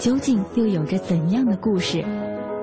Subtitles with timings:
[0.00, 2.02] 究竟又有着怎样的故事？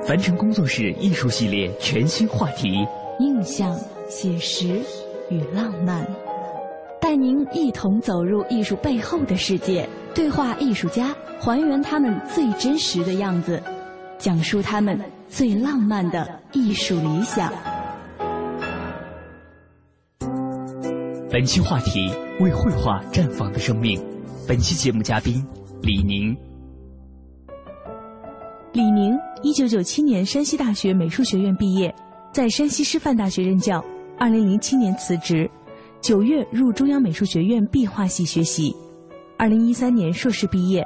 [0.04, 2.84] 凡尘工作室艺术系列全新话题：
[3.20, 3.78] 印象、
[4.10, 4.82] 写实
[5.30, 6.04] 与浪漫，
[7.00, 13.62] 带您一同走入艺术背后的世界，对话艺术家，还原他们最真实的样子。
[14.18, 15.00] 讲述他们
[15.30, 17.54] 最浪漫的艺术理想。
[21.30, 24.04] 本期话题：为绘画绽放的生命。
[24.48, 25.46] 本期节目嘉宾：
[25.84, 26.36] 李宁。
[28.78, 31.92] 李宁，一九九七年山西大学美术学院毕业，
[32.32, 33.84] 在山西师范大学任教。
[34.20, 35.50] 二零零七年辞职，
[36.00, 38.72] 九月入中央美术学院壁画系学习。
[39.36, 40.86] 二零一三年硕士毕业。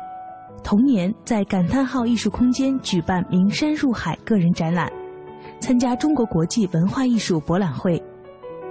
[0.64, 4.90] 同年，在感叹号艺术空间举办“名山入海”个人展览，
[5.60, 8.02] 参加中国国际文化艺术博览会。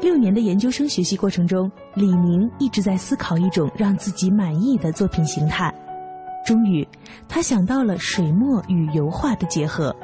[0.01, 5.71] 六年的研究生学习过程中，李宁一直在思考一种让自己满意的作品形态。
[6.51, 6.85] 终于，
[7.29, 9.95] 他想到了水墨与油画的结合。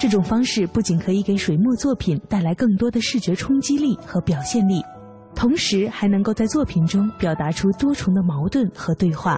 [0.00, 4.82] 这种方式不仅可以给水墨作品带来更多的视觉冲击力和表现力，
[5.34, 9.36] 同时还能够在作品中表达出多重的矛盾和对话。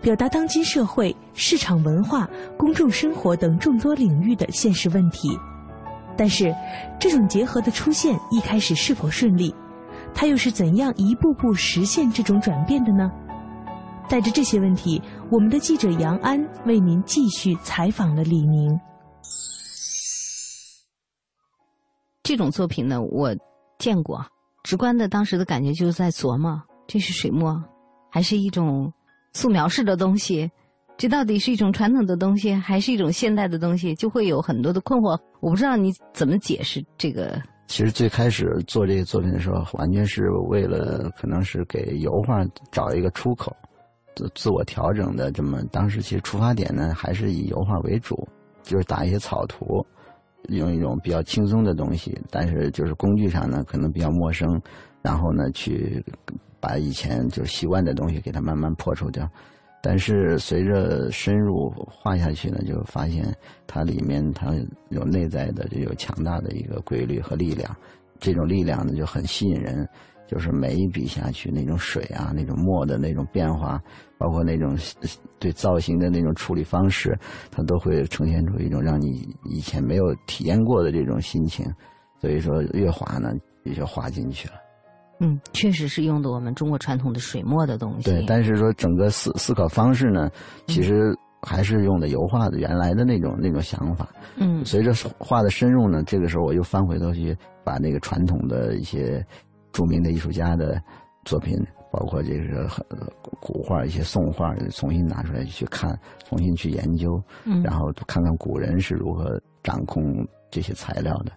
[0.00, 5.36] 表达当今社会、市场文化、公众生活等众多领域的现实问题，
[6.16, 6.54] 但是，
[7.00, 9.52] 这种结合的出现一开始是否顺利？
[10.14, 13.10] 他又是怎样一步步实现这种转变的呢？
[14.08, 15.00] 带着这些问题，
[15.30, 18.78] 我们的记者杨安为您继续采访了李明。
[22.22, 23.34] 这种作品呢，我
[23.78, 24.24] 见过，
[24.62, 27.62] 直观的当时的感觉就是在琢磨：这是水墨，
[28.10, 28.92] 还是一种？
[29.36, 30.48] 素描式的东西，
[30.96, 33.92] 这到底是一种传统的东西，还是一种现代的东西？
[33.96, 35.18] 就会有很多的困惑。
[35.40, 37.42] 我不知道你怎么解释这个。
[37.66, 43.52] 其实最开始做这个作品的时候，完全是为了可能是给油画找一个出口，
[44.14, 45.30] 自自我调整的。
[45.32, 48.28] 这么当时其实出发点呢，还是以油画为主，
[48.62, 49.84] 就是打一些草图，
[50.48, 54.60] 用一种比较轻松的东西，但是就是工具上呢可能比较陌生，
[55.02, 56.04] 然后呢去。
[56.66, 59.28] 把以前就习惯的东西给它慢慢破除掉，
[59.82, 63.22] 但是随着深入画下去呢，就发现
[63.66, 64.46] 它里面它
[64.88, 67.76] 有内在的就有强大的一个规律和力量，
[68.18, 69.86] 这种力量呢就很吸引人，
[70.34, 73.80] 就是每一笔下去那种水啊，那种墨的那种变化，
[74.18, 74.76] 包括那种
[75.38, 77.16] 对造型的那种处理方式，
[77.52, 81.64] 它都会呈现出一种让你以前没有体验过的这种心情，
[82.20, 83.30] 所以说越画呢
[83.62, 84.54] 也就画进去了。
[85.20, 88.10] 嗯，确实是用的我们中国传统的水墨的东西。
[88.10, 90.28] 对，但是说整个思思考方式呢，
[90.66, 94.08] 其实还是用的油画的原来的那种那种想法。
[94.36, 99.24] 嗯，随着画的深入呢，这个时候我又翻回头去把那个传统的一些
[99.74, 100.80] 著名的艺术家的
[101.24, 101.54] 作品，
[101.92, 102.70] 包括这个
[103.40, 107.20] 古画、一些宋画，重新拿出来去看，重新去研究，
[107.62, 110.02] 然后看看古人是如何掌控
[110.50, 111.32] 这些材料的。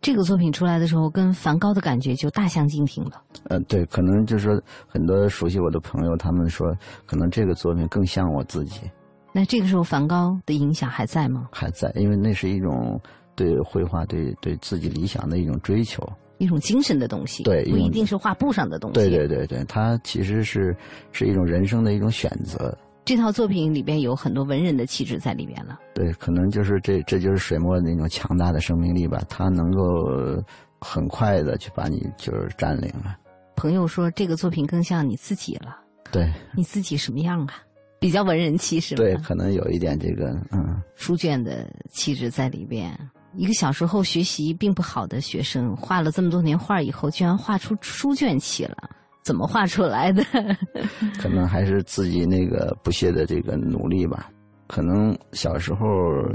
[0.00, 3.22] 这个作品出来的时候，跟梵高的感觉就大相径庭了。
[3.44, 6.74] 呃，对，可能就是说，很多熟悉我的朋友，他们说，
[7.06, 8.80] 可能这个作品更像我自己。
[9.32, 11.48] 那这个时候，梵高的影响还在吗？
[11.52, 13.00] 还在，因为那是一种
[13.36, 16.02] 对绘画、对对自己理想的一种追求，
[16.42, 17.44] 一种精神的东西。
[17.44, 18.94] 对，不一定是画布上的东西。
[18.94, 20.76] 对对对对，它其实是
[21.12, 22.76] 是一种人生的一种选择。
[23.04, 25.78] 这套作品里边有很多文人的气质在里面了。
[25.94, 29.22] 对，可能就是这，这就是水墨那种强大的生命力吧。
[29.28, 29.82] 它能够
[30.80, 33.16] 很快的去把你就是占领了。
[33.54, 35.78] 朋友说这个作品更像你自己了。
[36.10, 36.28] 对。
[36.56, 37.54] 你自己什么样啊？
[38.00, 39.02] 比较文人气是吧？
[39.02, 40.82] 对，可能有一点这个嗯。
[40.96, 42.96] 书卷的气质在里边。
[43.34, 48.76] 一个小时候学习并不好的学生，画了这么多年画以后，居然画出书卷气了。
[49.22, 50.24] 怎么画出来的？
[51.16, 54.28] 可能还是自己那个不懈的这个努力吧。
[54.66, 55.86] 可能小时候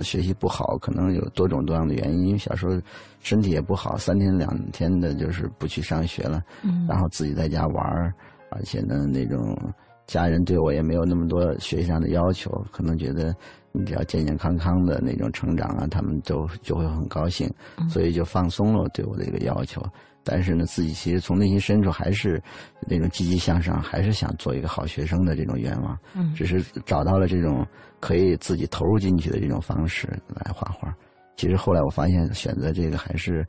[0.02, 2.28] 学习不好，可能有多种多样的原因。
[2.28, 2.80] 因为小时候
[3.20, 8.14] 身体也不好，三天两天的，就是不去上学了，嗯然后自己在家玩儿，
[8.52, 9.58] 而且呢，那种
[10.06, 13.36] 家人对我也没有那么多学习上的要求，可能觉得
[13.78, 17.50] 你只要健健康康的那种成长啊，他们都就会很高兴，
[17.90, 19.82] 所以就放松了对我的一个要求。
[20.24, 22.42] 但是呢，自己其实从内心深处还是
[22.86, 25.98] 那种积极向上，还是想做一个好学生的这种愿望。
[26.16, 27.66] 嗯只是找到了这种
[28.02, 30.94] 可以自己投入进去的这种方式来画画。
[31.38, 33.48] 其实后来我发现，选择这个还是，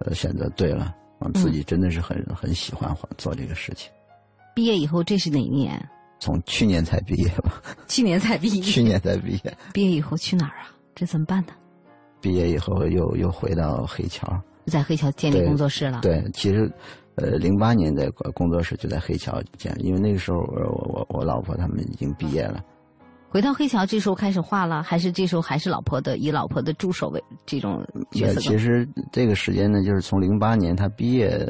[0.00, 0.94] 呃，选择对了。
[1.18, 3.90] 我，自己真的是很很喜欢画做这个事情。
[4.54, 5.84] 毕业以后这是哪一年？
[6.20, 8.62] 从去年才毕业吧，去年才毕业。
[8.62, 9.56] 去年才毕业。
[9.72, 10.70] 毕业以后去哪儿啊？
[10.94, 11.52] 这怎么办呢？
[12.20, 14.40] 毕业以后又又回到黑桥。
[14.66, 16.00] 在黑桥建立工作室了。
[16.02, 16.70] 对，其实，
[17.16, 22.62] 呃，零八年在工作室就在黑桥建，因为那个时候呃我我我老婆他们已经毕业了。
[23.30, 28.40] 回到黑桥，这时候开始画了，还是这时候还是老婆的以老婆的助手为这种角呃色？
[28.40, 31.40] 其实这个时间呢，就是从零八年他毕业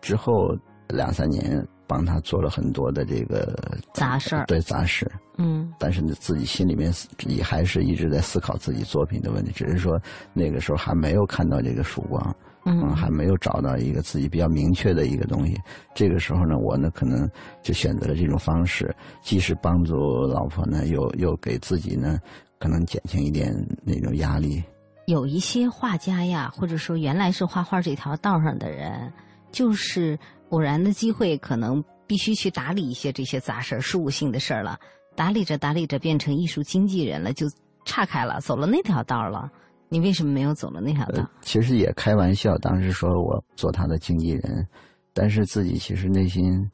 [0.00, 0.48] 之后
[0.88, 3.58] 两三年，帮他做了很多的这个
[3.92, 5.10] 杂事儿对杂事。
[5.38, 6.92] 嗯但是呢，自己心里面
[7.26, 10.00] 也还是一直在思考自己作品的问题，只是说
[10.32, 12.36] 那个时候还没有看到这个曙光。
[12.68, 15.56] 嗯，嗯还没有找到一个自己比较明确的一个东西。
[15.94, 17.30] 这个时候呢，我呢可能
[17.62, 18.92] 就选择了这种方式，
[19.22, 19.94] 既是帮助
[20.26, 22.18] 老婆呢，又又给自己呢，
[22.58, 23.54] 可能减轻一点
[23.84, 24.60] 那种压力。
[25.06, 29.12] 有一些画家呀，或者说原来是画画这条道上的人，
[29.52, 30.18] 就是
[30.50, 34.78] 偶然的机会，可能必须去打理一些这些杂事儿、事务性的事儿了。
[35.14, 37.46] 打理着打理着，变成艺术经纪人了，就
[37.84, 39.50] 岔开了，走了那条道了。
[39.88, 41.22] 你为什么没有走了那条道？
[41.22, 44.66] 呃，其实也开玩笑，当时说我做他的经纪人，
[45.14, 46.68] 但是自己其实内心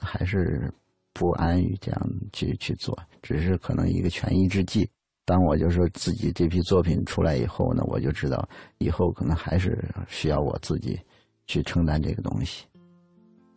[0.00, 0.72] 还是
[1.12, 4.88] 不安于这样去去做，只是可能一个权宜之计。
[5.24, 8.48] 当我就说自己这批作品出来以后呢，我就知道
[8.78, 10.98] 以后可能还是需要我自己
[11.46, 12.64] 去承担这个东西。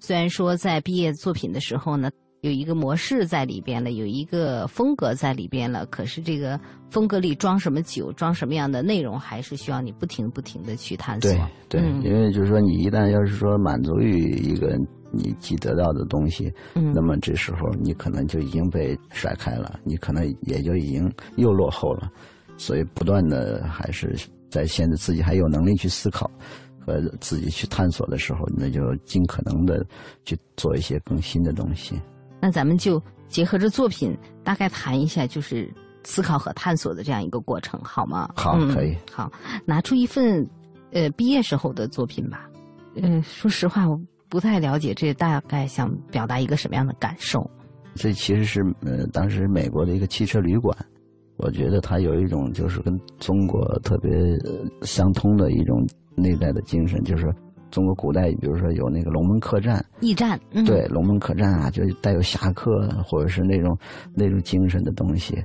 [0.01, 2.09] 虽然说在毕业作品的时候呢，
[2.41, 6.59] 有一个模式在里边了，有一个风格在里边了，可是这个
[6.89, 11.31] 风格里装什么酒，装什么样的内容，还是需要你不停不停的去探索。
[11.31, 11.39] 对。
[11.69, 12.01] 对，嗯。
[12.03, 14.75] 因为就是说，你一旦要是说满足于一个
[15.11, 16.91] 你既得到的东西，嗯。
[16.95, 22.11] 那么这时候你可能就已经被甩开了，你可能也就已经又落后了，
[22.57, 24.15] 所以不断的还是
[24.49, 26.27] 在现在自己还有能力去思考
[26.85, 29.85] 和自己去探索的时候，那就尽可能的
[30.25, 31.99] 去做一些更新的东西。
[32.39, 35.71] 那咱们就结合着作品，大概谈一下，就是
[36.03, 38.29] 思考和探索的这样一个过程，好吗？
[38.35, 39.31] 好嗯可以好，
[39.65, 40.47] 拿出一份
[40.91, 42.49] 呃毕业时候的作品吧。
[42.95, 47.49] 嗯、说实话，我不太了解这大概想表达一个什么样的感受。
[47.93, 50.75] 这其实是呃，当时美国的一个汽车旅馆，
[51.41, 54.11] 我觉得它有一种就是跟中国特别
[54.45, 55.85] 呃相通的一种
[56.15, 57.33] 内在的精神，就是
[57.69, 63.77] 中国古代，比如说有那个龙门客栈，驿站，嗯、对，龙门客栈啊，就带有侠客或者是那种
[64.13, 65.43] 那种精神的东西，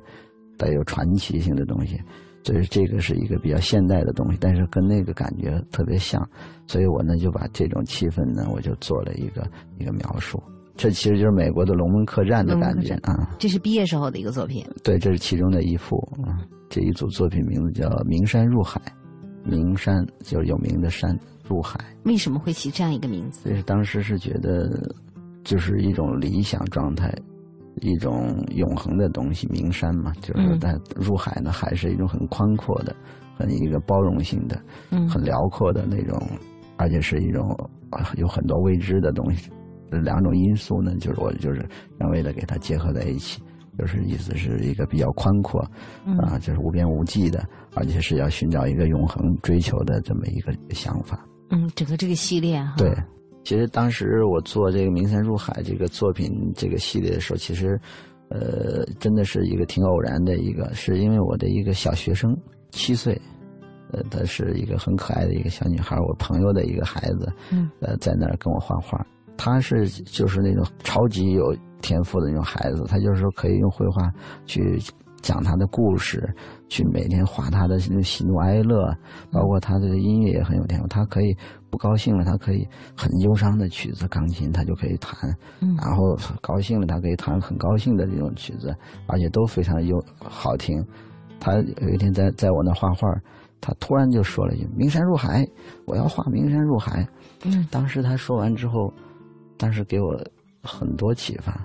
[0.58, 1.98] 带有传奇性的东西。
[2.44, 6.24] 所以这个是一个比较现代的东西，但是跟那个感觉特别像，
[6.68, 9.44] 所以我呢就把这种气氛呢，我就做了一个
[9.78, 10.40] 一个描述。
[10.76, 13.30] 这其实就是美国的龙门客栈的感觉啊。
[13.38, 14.64] 这是毕业时候的一个作品。
[14.84, 16.38] 对，这是其中的一幅啊。
[16.68, 18.80] 这一组作品名字叫《名山入海》，
[19.48, 21.18] 名山就是有名的山，
[21.48, 21.78] 入海。
[22.04, 23.48] 为什么会起这样一个名字？
[23.48, 24.68] 所以当时是觉得，
[25.44, 27.14] 就是一种理想状态，
[27.80, 29.46] 一种永恒的东西。
[29.46, 32.94] 名山嘛，就是说嗯它入海呢，海是一种很宽阔的、
[33.38, 36.20] 很一个包容性的、嗯很辽阔的那种，
[36.76, 37.48] 而且是一种
[37.90, 39.50] 啊有很多未知的东西。
[39.90, 41.66] 这两种因素呢，就是我就是
[41.98, 43.40] 想为了给它结合在一起，
[43.78, 45.64] 就是意思是一个比较宽阔，
[46.04, 51.24] 嗯啊，就是无边无际的，而且是要寻找一个永恒追求的这么一个想法。
[51.50, 52.92] 嗯，整个这个系列哈，对，
[53.44, 57.78] 其实当时我做这个《名山入海》这个作品这个系列的时候，其实，
[58.30, 62.36] 呃，真的是一个挺偶然的一个，是因为我的一个小学生
[62.70, 63.16] 七岁，
[63.92, 69.06] 呃，她是一个很可爱的一个小女孩，我朋友的一个孩子，嗯，呃，在那儿跟我画画。
[69.36, 74.10] 她是就是那种超级有天赋的那种孩子，他就是说可以用绘画
[74.44, 74.78] 去
[75.22, 76.22] 讲他的故事，
[76.68, 78.92] 去每天画他的那种喜怒哀乐，
[79.30, 80.86] 包括他的音乐也很有天赋。
[80.88, 81.36] 他可以
[81.70, 82.66] 不高兴了，他可以
[82.96, 85.14] 很忧伤的曲子，钢琴他就可以弹，
[85.60, 88.74] 嗯然后高兴了，他可以弹很高兴的这种曲子，
[89.06, 90.84] 而且都非常优好听。
[91.38, 93.08] 他有一天在在我那画画，
[93.60, 95.46] 他突然就说了一句：“名山入海，
[95.86, 97.06] 我要画名山入海。”
[97.44, 98.92] 嗯当时他说完之后，
[99.56, 100.18] 当时给我
[100.62, 101.56] 很多启发。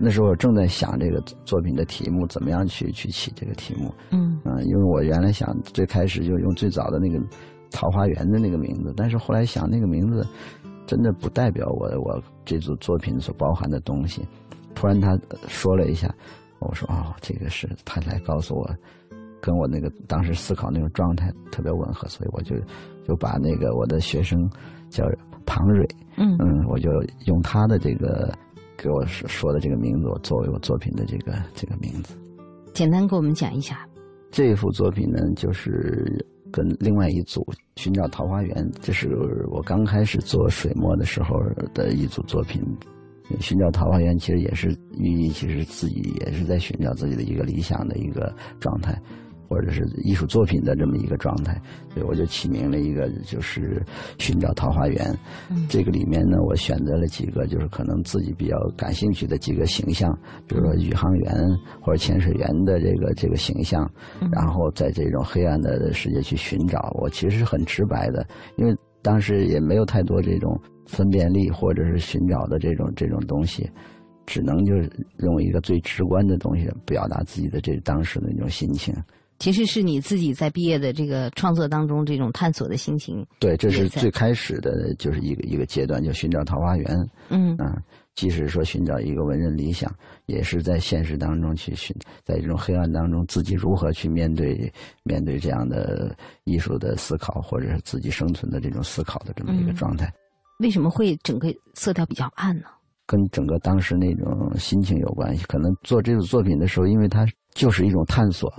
[0.00, 3.92] 那时候我正在想这个作品的题目怎么样去去起这个题目。
[4.10, 7.18] 嗯嗯，因为我原来想最开始就用最早的那个
[7.72, 10.24] 桃花源的那个名字，但是后来想那个名字
[10.86, 14.26] 真的不代表我我这组作品所包含的东西。
[14.74, 15.18] 突然他
[15.48, 16.14] 说了一下，
[16.60, 18.70] 我说哦，这个是他来告诉我，
[19.40, 22.54] 跟我那个当时思考那种状态特别吻合，所以我就
[23.04, 24.48] 就把那个我的学生
[24.88, 25.04] 叫
[25.48, 25.88] 庞蕊，
[26.18, 26.90] 嗯嗯，我就
[27.24, 28.30] 用他的这个
[28.76, 32.14] 给我说说的这个名字，我作为我作品的这个这个名字。
[32.74, 33.88] 简单给我们讲一下。
[34.30, 37.40] 这幅作品呢，就是跟另外一组
[37.76, 39.08] 《寻找桃花源》，这是
[39.50, 41.40] 我刚开始做水墨的时候
[41.72, 42.62] 的一组作品。
[43.44, 48.98] 《寻找桃花源》其实也是寓意，其实自己也是在寻找自己的一个理想的一个状态，
[49.48, 51.60] 或者是艺术作品的这么一个状态，
[51.92, 53.82] 所以我就起名了一个就是
[54.18, 55.18] “寻找桃花源”。
[55.68, 60.12] 这个里面呢，我选择了几个就是可能自己比较感兴趣的几个形象，
[60.46, 61.34] 比如说宇航员
[61.80, 63.90] 或者潜水员的这个这个形象，
[64.30, 66.94] 然后在这种黑暗的世界去寻找。
[67.00, 68.26] 我其实是很直白的，
[68.56, 73.70] 因为当时也没有太多这种分辨力或者是寻找的这种这种东西，
[74.26, 74.90] 只能就是
[75.20, 78.94] 用一个最直观的东西表达自己的这当时的那种心情。
[79.38, 83.24] 其实是你自己在毕业的这个创作当中，这种探索的心情。
[83.38, 87.08] 对，这是最开始的，就是一个一个阶段，就寻找桃花源。
[87.28, 87.76] 嗯啊，
[88.14, 89.94] 即使说寻找一个文人理想，
[90.26, 94.72] 也是在现实当中去寻，在这种黑暗当中，自己如何去面对
[95.04, 100.12] 面对这样的艺术的思考，或者是自己生存的这种思考的这么一个嗯状态，
[100.58, 102.64] 为什么会整个色调比较暗呢？
[103.06, 105.44] 跟整个当时那种心情有关系。
[105.44, 108.52] 可能做这组作品的时候，因为它就是一种探索。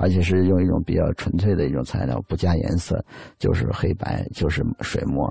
[0.00, 3.04] 而且是用一种比较纯粹的一种材料，不加颜色，
[3.38, 5.26] 就是黑白，就是水墨。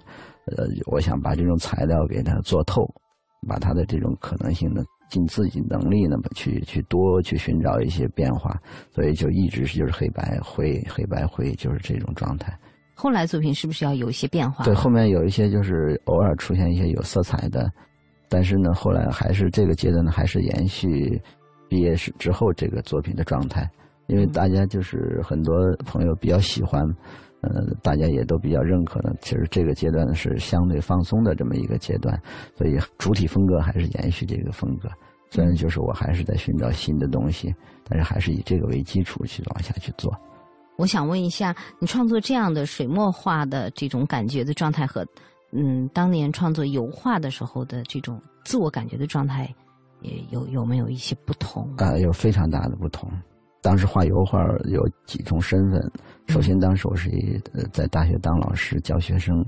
[0.46, 2.84] 呃，我想把这种材料给它做透，
[3.48, 8.56] 把它的这种可能性呢，尽自己能力呢，去去多去寻找一些变化。
[8.92, 12.56] 所以就一直是就是黑白灰，黑白灰就是这种状态。
[12.96, 14.64] 后来作品是不是要有一些变化？
[14.64, 17.72] 对，后面有一些就是偶尔出现一些有色彩的，
[18.28, 21.20] 但是呢，后来还是这个阶段呢，还是延续
[21.70, 23.70] 毕业时之后这个作品的状态。
[24.10, 26.84] 因为大家就是很多朋友比较喜欢，
[27.42, 29.16] 呃，大家也都比较认可的。
[29.22, 32.20] 其实这个阶段是相对放松的这么一个阶段，
[32.58, 34.90] 所以主体风格还是延续这个风格。
[35.30, 37.54] 虽然就是我还是在寻找新的东西，
[37.88, 40.12] 但是还是以这个为基础去往下去做。
[40.76, 45.06] 我想问一下，你创作这样的水墨画的这种感觉的状态和，
[45.52, 49.54] 嗯，当年创作油画的时候的这种自我感觉的状态，
[50.02, 51.70] 也有有没有一些不同？
[51.78, 53.08] 啊、有非常大的不同。
[53.62, 55.92] 当时画油画有几重身份，
[56.28, 59.46] 首先当时我是一呃在大学当老师教学生，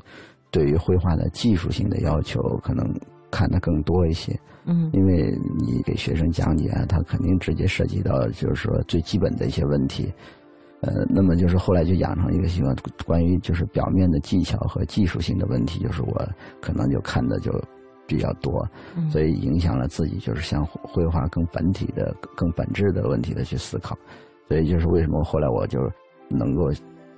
[0.51, 2.85] 对于绘画的技术性的要求可能
[3.29, 4.89] 看得更多一些，嗯。
[4.91, 10.11] 因为你给学生讲解啊，他肯定直接涉及到就是说最基本的一些问题，
[10.81, 12.75] 呃，那么就是后来就养成一个习惯，
[13.05, 17.51] 关于就是表面的技巧和技术性的问题，就是我可能就看的就
[18.07, 23.97] 比较多，嗯所以影响了自己，就是向绘画更本体的、更本质的问题的去思考。
[24.47, 25.79] 所以就是为什么后来我就
[26.29, 26.69] 能够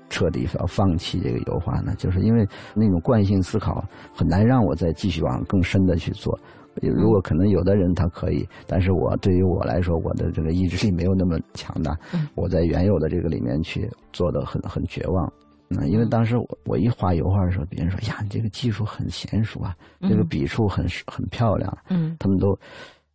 [0.10, 1.96] 彻底要放弃这个油画呢？
[1.98, 6.38] 就是因为那种惯性思考很难让我再继续往更深的去做。
[6.82, 12.28] 如果可能有的人他可以，但是我对于我来说，我的这个意志力没有那么强大嗯。
[12.36, 15.34] 我在原有的这个里面去做的很很绝望。
[15.70, 21.76] 嗯，因为当时我我一画油画的时候，别人说呀，你这个技术很娴熟啊，这个嗯笔触很很漂亮。
[21.90, 22.58] 嗯他们都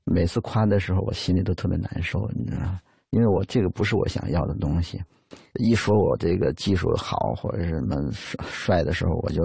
[0.05, 2.81] 每次夸的时候，我心里都特别难受，你知道吗？
[3.11, 5.01] 因为我这个不是我想要的东西。
[5.61, 9.43] 一说我这个技术好或者是什么帅帅的时候，我就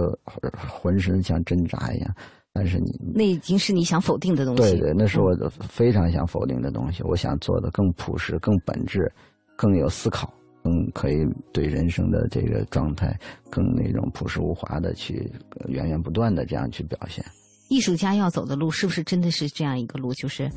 [0.68, 2.14] 浑身像挣扎一样。
[2.52, 4.62] 但是你那已经是你想否定的东西。
[4.62, 7.02] 对对，那是我非常想否定的东西。
[7.02, 9.10] 我想做的更朴实、更本质、
[9.56, 10.32] 更有思考，
[10.64, 11.16] 更可以
[11.52, 13.14] 对人生的这个状态
[13.50, 15.30] 更那种朴实无华的去
[15.60, 17.22] 呃源源不断的这样去表现。
[17.68, 20.12] 艺术家要走的路是不是真的是这样一个路？
[20.14, 20.50] 就是，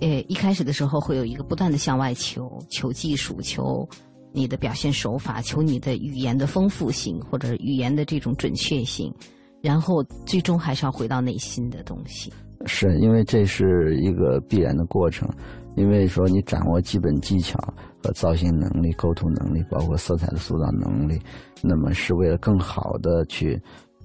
[0.00, 3.88] 呃，一开始的时候会有一个不断的向外求，求技术，求
[4.32, 9.12] 你的表现手法，求你的语言的丰富性或者语言的这种准确性，
[9.62, 12.32] 然后最终还是要回到内心的东西。
[12.66, 15.28] 是因为这是一个必然的过程，
[15.74, 17.58] 因为说你掌握基本技巧
[18.02, 21.20] 和造型能力、构图能力，包括色彩的塑造能力，
[21.62, 23.60] 那么是为了更好的去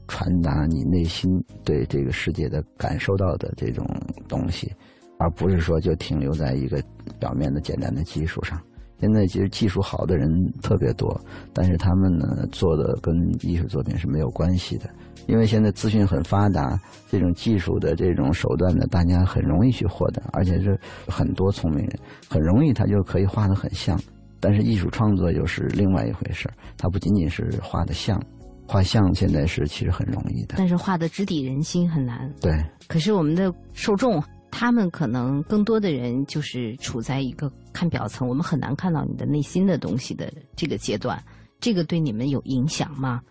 [0.07, 1.29] 传达你内心
[1.63, 3.85] 对这个世界的感受到的这种
[4.27, 4.73] 东西，
[5.19, 6.81] 而不是说就停留在一个
[7.19, 8.59] 表面的简单的技术上。
[8.99, 10.27] 现在其实技术好的人
[10.61, 11.17] 特别多，
[11.53, 14.89] 但是他们呢做的跟艺术作品是没有关系的，
[15.29, 23.99] 因为现在资讯很发达，这种技术的这种手段呢，大家很容易去获得，而且是很多聪明人很容易他就可以画的很像。
[24.39, 28.21] 但是艺术创作又是另外一回事它不仅仅是画的像，
[28.67, 32.33] 画像现在是其实很容易的，但是画的直抵人心很难。
[32.41, 32.51] 对，
[32.87, 34.21] 可是我们的受众。
[34.51, 41.23] 他们可能更多的人就是处在一个看表层，我们很难看到你的内心的东西的这个阶段。
[41.61, 43.21] 这个对你们有影响吗？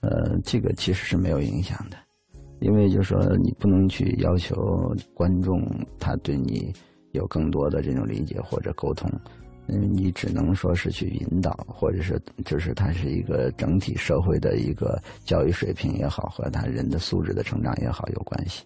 [0.00, 1.96] 呃，这个其实是没有影响的，
[2.60, 5.60] 因为就是说你不能去要求观众
[5.98, 6.72] 他对你
[7.12, 9.10] 有更多的这种理解或者沟通，
[9.66, 18.64] 嗯，你只能说是去引导，或者是就是他是一个整体社会的一个教育水平也好，和他人的素质的成长也好有关系。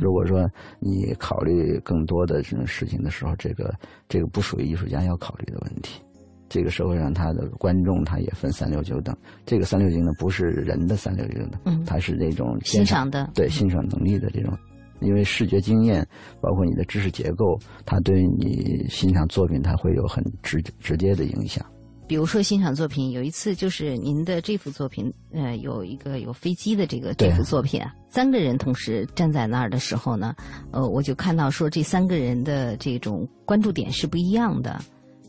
[0.00, 0.50] 如果说
[0.80, 3.74] 你考虑更多的这种事情的时候，这个
[4.08, 6.00] 这个不属于艺术家要考虑的问题。
[6.48, 14.56] 这个社会上他的观众他也分三六九等，这个三六九等不是人的三六九等，嗯，它是那种欣赏的，对欣赏能力的这种，
[15.00, 16.06] 因为视觉经验
[16.40, 21.64] 包括你的知识结构，它对你欣赏作品它会有很直直接的影响。
[22.06, 30.34] 比如说欣赏作品，有一次就是您的这幅作品，呃，有一个有飞机的这个这幅作品啊，三个人同时站在那儿的时候呢，
[30.70, 34.78] 呃，我就看到说这三个人的这种关注点是不一样的，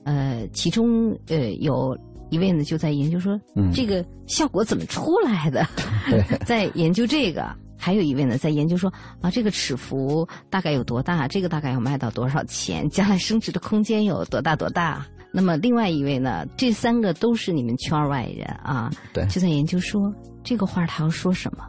[0.06, 1.98] 呃，其中呃有
[2.30, 3.38] 一位呢就在研究说，
[3.74, 5.68] 这个效果怎么出来的，
[6.48, 15.06] 在研究这个，还有一位呢在研究说啊，这个尺幅大概有多大，这个大概要卖到多少钱，将来升值的空间有多大多大。
[15.32, 16.46] 那么另外一位呢？
[16.56, 21.66] 这三个都是你们圈外人啊，对，就在研究说这个话他要说什么，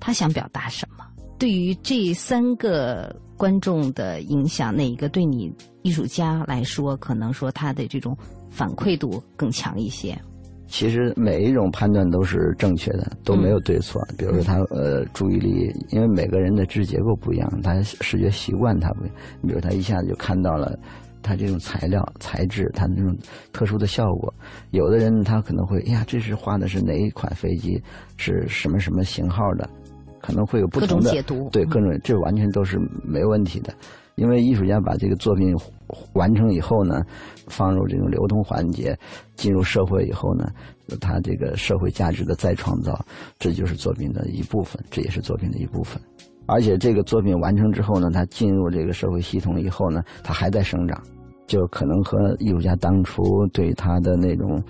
[0.00, 1.04] 他想表达什么。
[1.38, 5.52] 对于这三个观众的影响，哪一个对你
[5.82, 8.16] 艺术家来说，可能说他的这种
[8.50, 10.18] 反馈度更强一些？
[10.66, 14.00] 其实每一种判断都是正确的，都没有对错。
[14.16, 19.04] 比如说他呃注意力，因为每个人的知识结构不一样，他视觉习惯他不，
[19.40, 20.78] 你比如他一下子就看到了。
[21.22, 23.14] 它这种材料材质，它那种
[23.52, 24.32] 特殊的效果，
[24.70, 27.78] 有的人他可能会，哎呀，这是画的是哪一款飞机，
[28.16, 29.68] 是什么什么型号的，
[30.22, 31.50] 可能会有不同的解读。
[31.50, 33.70] 对，各种这完全都是没问题的，
[34.20, 35.56] 因为艺术家把这个作品
[36.12, 37.02] 完成以后呢，
[37.48, 38.94] 放入这种流通环节，
[39.34, 40.52] 进入社会以后呢，
[41.00, 43.02] 他这个社会价值的再创造，
[43.38, 45.98] 这就是作品的一部分，这也是作品的一部分。
[46.44, 51.02] 而且这个作品完成之后呢，它进入这个社会系统以后呢，它还在生长，
[51.46, 54.62] 就可能和艺术家当初对他的那种，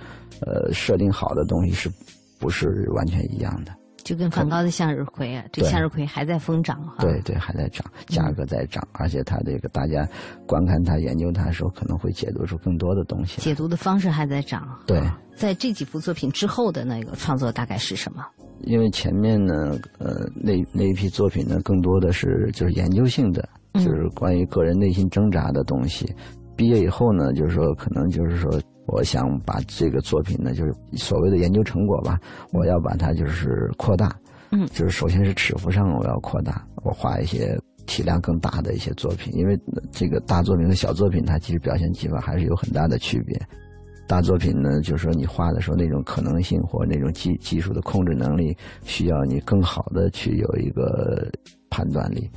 [0.43, 1.91] 呃，设定好的东西是，
[2.39, 3.73] 不是完全一样的。
[4.05, 6.97] 就跟梵高的向日葵啊，这向日葵还在疯长哈。
[6.99, 10.09] 对对，还在涨，价格在涨，而且它这个大家
[10.47, 13.41] 观看它、研究它的时候，可能会解读出更多的东西。
[13.41, 14.67] 解读的方式还在涨。
[14.87, 15.01] 对，
[15.35, 18.25] 在这几幅作品之后的那个创作大概是什么？
[18.65, 26.07] 因为前面呢，呃，那那一批作品呢，更多的是就是研究性的，就是关于个人内心挣扎的东西。
[26.57, 28.51] 毕业以后呢，就是说，可能就是说，
[28.93, 32.19] 我想把这个作品呢，就是所谓的研究成果吧，
[32.53, 34.15] 我要把它就是扩大。
[34.53, 39.57] 嗯，就是首先是尺幅上我要扩大，我画一些体量更大的一些作品，因为
[39.93, 43.41] 这个大作品和小作品它其实表现技法还是有很大的区别。
[44.09, 51.31] 大作品呢，就是说你画的时候那种可能性或那种技技术的控制能力，需要你更好的去有一个
[51.71, 52.29] 判断力。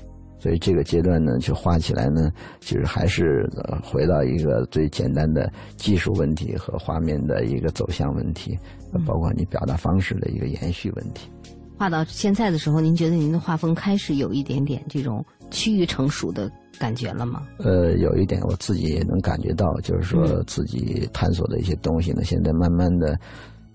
[0.43, 2.29] 所以这个阶段呢，就画起来呢，
[2.59, 3.49] 其实还是
[3.81, 8.59] 回到一个最简单的技术问题和画面的一个走向问题，
[9.05, 11.29] 包括你表达方式的一个延续问题。
[11.77, 16.51] 画到现在的时候，您觉得您的画风开始有一点点这种趋于成熟的？
[16.79, 17.43] 感觉了吗？
[17.59, 23.17] 呃，有一点我自己也能感觉到，就是说自己探索的一些东西呢，现在慢慢的，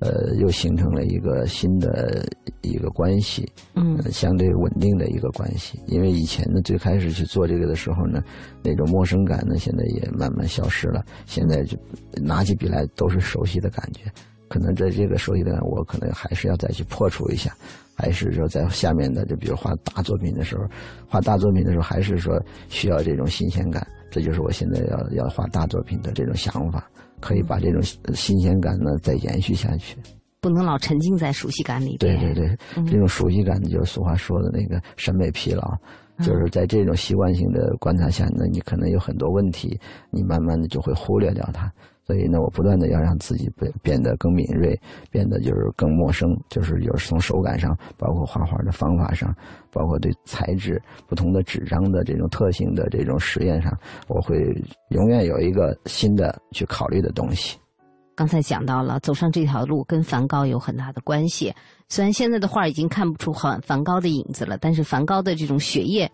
[0.01, 2.25] 呃，又形成了一个新的
[2.63, 5.81] 一个关系，嗯，相对稳定的一个关系。
[5.87, 8.23] 因为以前呢，最开始去做这个的时候呢，
[8.63, 11.05] 那种陌生感呢，现在也慢慢消失了。
[11.27, 11.77] 现在就
[12.23, 14.03] 拿起笔来都是熟悉的感觉。
[14.49, 17.55] 可能在这个熟悉的，我可能还是要再去破除一下。
[17.95, 20.65] 还是说在下面的，就比如画大作品的时候，
[21.09, 23.87] 画大作品的时候，还是说需要这种新鲜感。
[24.11, 26.89] 这就是我现在要要画大作品的这种想法，
[27.21, 27.83] 可以把这种
[28.15, 29.97] 新鲜感呢再延续下去。
[30.41, 31.97] 不能老沉浸在熟悉感里。
[31.97, 35.77] 对对对，这种熟悉感就是俗话说的那个审美疲劳，
[36.23, 39.79] 就是在这种习惯性的观察下，那你可能有很多问题，
[40.11, 41.71] 你慢慢的就会忽略掉它。
[42.09, 44.75] 所以呢，我不断的要让自己变变得更敏锐，
[45.11, 49.31] 变得就是更陌生，就是有从手感上，包括画画的方法上，
[49.71, 54.38] 包括对材质、不同的纸张的这种特性的这种实验上，我会
[54.88, 57.59] 永远有一个新的去考虑的东西。
[58.16, 61.55] 刚才讲到了，走上这条路跟梵高有很大的关系。
[61.90, 66.11] 虽然现在的画已经看不出梵梵高的影子了，但是梵高的这种血液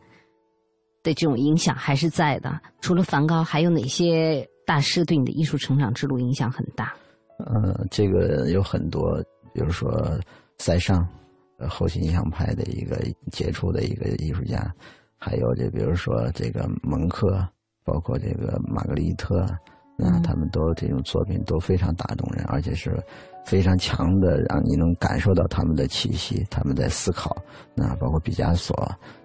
[1.05, 2.61] 的这种影响还是在的。
[2.81, 6.95] 除了梵高，还有哪些大师对你的艺术成长之路影响很大？
[7.39, 9.23] 呃，这个有很多，
[9.53, 9.91] 比如说
[10.59, 11.07] 塞尚，
[11.69, 12.99] 后期印象派的一个
[13.31, 14.73] 杰出的一个艺术家，
[15.17, 17.47] 还有这比如说这个蒙克，
[17.85, 19.47] 包括这个玛格丽特。
[19.99, 23.01] 啊，他们都这种作品都非常打动人，而且是
[23.47, 27.37] 非常强的，让你能感受到他们的气息，他们在思考。
[27.77, 28.77] 那包括毕加索，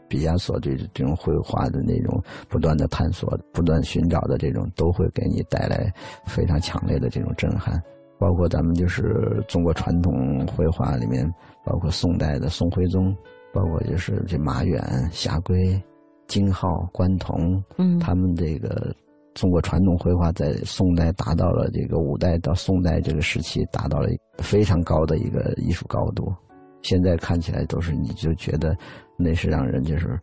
[0.10, 5.90] 毕加索对这种绘画的那种不断的探索、不断寻找的这种，都会给你带来
[6.26, 7.82] 非常强烈的这种震撼。
[8.20, 11.26] 包括咱们就是中国传统绘画里面，
[11.64, 13.16] 包括宋代的宋徽宗，
[13.54, 15.82] 包括就是这马远、夏圭、
[16.28, 18.94] 金浩、关同，嗯，他们这个。
[19.36, 26.34] 中国传统绘画在宋代达到了这个五代到宋代这个时期达到了非常高的一个艺术高度，
[26.82, 28.76] 现在看起来都是你就觉得
[29.20, 30.20] 那是让人就是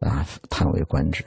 [0.00, 1.24] 啊叹为观止。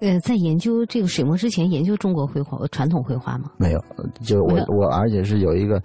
[0.00, 3.50] 呃，在研究这个水墨之前，研究中国绘画传统绘画吗？
[3.58, 3.84] 没有，
[4.22, 5.82] 就我我而且是有一个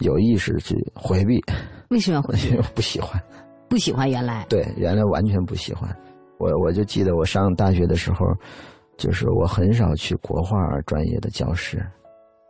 [0.00, 1.42] 有意识去回避。
[1.90, 2.56] 为什么要回避？
[2.74, 3.22] 不喜欢，
[3.68, 4.44] 不喜欢原来。
[4.48, 5.88] 对，原来完全不喜欢。
[6.38, 8.26] 我我就记得我上大学的时候。
[8.98, 11.86] 就是我很少去国画专业的教室，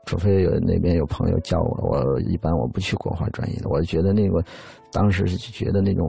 [0.04, 3.68] 除非有那边有朋友叫我，我一般我不去国画专业的。
[3.68, 4.40] 我觉得那个，
[4.92, 6.06] 当时是觉得那种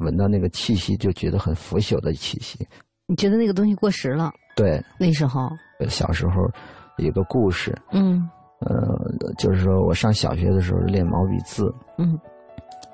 [0.00, 2.66] 闻到那个气息，就觉得很腐朽的气息。
[3.06, 4.32] 你觉得那个东西过时了？
[4.54, 5.48] 对，那时候
[5.88, 6.32] 小时候
[6.98, 8.28] 有个故事，嗯，
[8.60, 8.76] 呃，
[9.38, 12.18] 就是说我上小学的时候练毛笔字，嗯，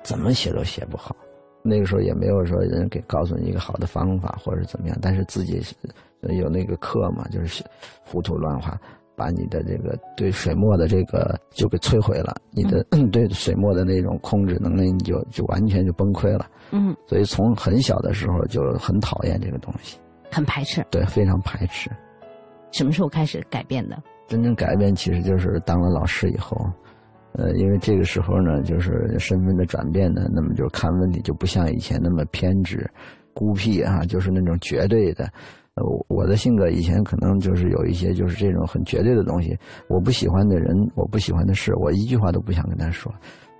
[0.03, 1.15] 怎么写都写不好。
[1.63, 5.61] 那个时候也没有说人给告诉你一个好的方法或者怎么样，但是自己。
[6.39, 7.63] 有那个课嘛，就是
[8.03, 8.75] 胡涂乱画，
[9.15, 16.47] 把你的这个对水墨的这个就给摧毁了，你的 对水墨的那种控制能力你就就完全就崩溃了。
[16.71, 19.97] 嗯，所以从很小的时候就很讨厌这个东西，
[20.31, 20.85] 很排斥。
[20.89, 21.89] 对，非常排斥。
[22.71, 23.97] 什么时候开始改变的？
[24.27, 26.57] 真正改变其实就是当了老师以后，
[27.33, 32.89] 呃，因为这个时候呢，就是身份的转变呢，那么就看问题就不像以前那么偏执、
[33.33, 35.31] 孤僻啊，就是那种绝对的。
[35.83, 39.57] 我我的性格以前可能就是有一些就是这种很绝对的东西，
[39.89, 43.13] 我不喜欢的人，我不喜欢的事，我一句话都不想跟他说。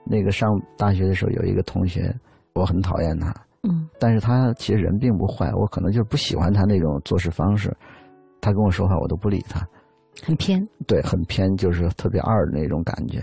[0.06, 2.15] 那个上大学的时候有一个同学，
[2.54, 7.75] 我很讨厌他，嗯，但是他其实人并不坏，我可能就是不喜欢他那种做事方式。
[8.39, 9.67] 他跟我说话我都不理他，
[10.23, 13.19] 很偏，对，很偏，就是特别二的那种感觉。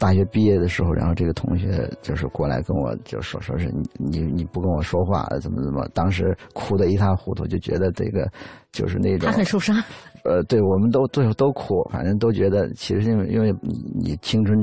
[0.00, 8.26] 大学毕业的时候，然后这个同学就是过来跟我就说，说是你你你不跟我说话，怎么怎么，当时哭得一塌糊涂，就觉得这个
[8.72, 9.76] 就是那种他很受伤。
[10.24, 14.58] 呃，对， 我们都最后都哭，反正都觉得其实因为因为你你青春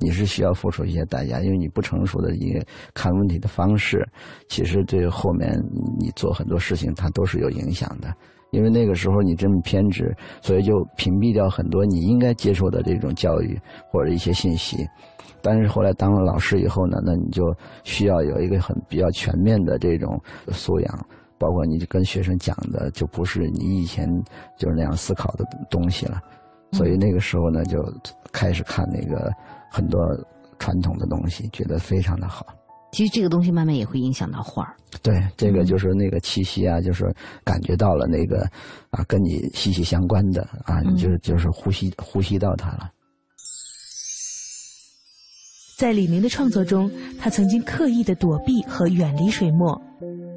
[0.00, 2.60] 你是需要付出一些代价，因为你不成熟的一个
[2.92, 4.04] 看问题的方式，
[4.48, 5.56] 其实对后面
[5.96, 8.12] 你做很多事情它都是有影响的。
[8.52, 13.58] 因为那个时候你这么偏执，所以就屏蔽掉很多你应该接受的这种教育
[13.90, 14.86] 或者一些信息。
[15.40, 17.42] 但是后来当了老师以后呢，那你就
[17.82, 21.06] 需要有一个很比较全面的这种素养，
[21.38, 24.06] 包括你跟学生讲的就不是你以前
[24.58, 26.20] 就是那样思考的东西了。
[26.72, 27.82] 所以那个时候呢，就
[28.32, 29.32] 开始看那个
[29.70, 29.98] 很多
[30.58, 32.46] 传统的东西，觉得非常的好。
[32.92, 34.76] 其实这个东西慢慢也会影响到画儿。
[35.02, 38.48] 对，这个就是那个气息啊，就是感觉到了那个
[38.90, 42.90] 啊，跟你息息相关的啊，你就就是呼吸呼吸到它了。
[45.78, 49.80] 在李明的创作中，他曾经刻意的躲避和远离水墨，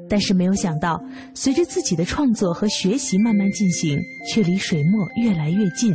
[0.08, 1.00] 但是没有想到，
[1.34, 4.00] 随着自己的创作和学习慢慢进行，
[4.32, 5.94] 却离水墨越来越近。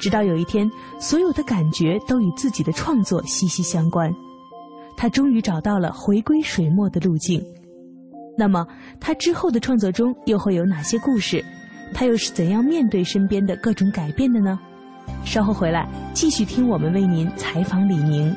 [0.00, 0.66] 直到有一天，
[0.98, 4.10] 所有的感觉都与自己的创作息息相关。
[4.96, 7.44] 他终于找到了回归水墨的路径。
[8.36, 8.66] 那么，
[8.98, 11.44] 他之后的创作中又会有哪些故事？
[11.92, 14.58] 他又是怎样面对身边的各种改变的呢？
[15.24, 18.34] 稍后回来继续听我们为您采访李宁。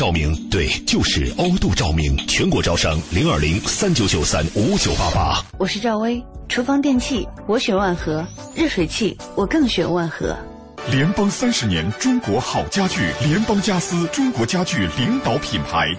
[0.00, 2.16] 照明，对，就是欧度照明。
[2.26, 5.44] 全国招商零二零三九九三五九八八。
[5.58, 10.34] 我是赵薇，厨房电器我选万和，热水器我更选万和。
[10.90, 15.94] 联邦三十年，中国好家具，联邦家私，中国家具领导品牌。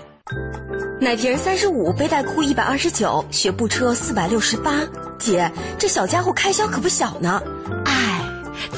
[0.99, 4.79] 奶瓶三十五，背带裤一百二十九，学步车四百六十八。
[5.19, 7.39] 姐，这小家伙开销可不小呢。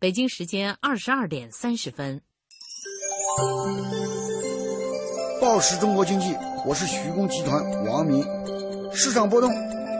[0.00, 2.22] 北京时间二十二点三十分。
[5.42, 6.34] 报时中国经济，
[6.64, 8.24] 我是徐工集团王明。
[8.94, 9.52] 市场波动，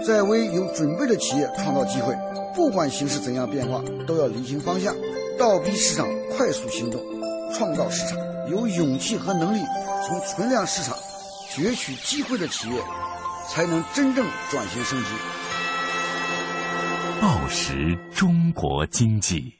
[0.03, 2.17] 在为有准备的企业创造机会。
[2.55, 4.97] 不管形势怎样变化，都要理清方向，
[5.39, 6.99] 倒逼市场快速行动，
[7.53, 8.17] 创造市场。
[8.49, 9.61] 有勇气和能力
[10.07, 10.97] 从存量市场
[11.51, 12.83] 攫取机会的企业，
[13.51, 15.09] 才能真正转型升级。
[17.21, 19.60] 报时中国经济。